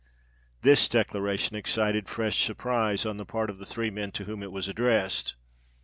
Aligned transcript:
This 0.63 0.87
declaration 0.87 1.55
excited 1.55 2.09
fresh 2.09 2.43
surprise 2.43 3.05
on 3.05 3.17
the 3.17 3.23
part 3.23 3.51
of 3.51 3.59
the 3.59 3.67
three 3.67 3.91
men 3.91 4.09
to 4.13 4.23
whom 4.23 4.41
it 4.41 4.51
was 4.51 4.67
addressed. 4.67 5.35